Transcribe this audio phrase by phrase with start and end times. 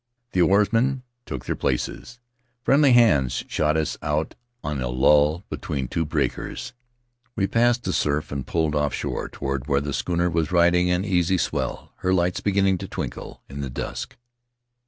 [0.31, 2.19] The oarsmen took their places;
[2.63, 6.73] friendly hands shot us out in a lull between two breakers;
[7.35, 11.37] we passed the surf and pulled offshore toward where the schooner was riding an easy
[11.37, 14.15] swell, her lights beginning to twinkle in the dusk.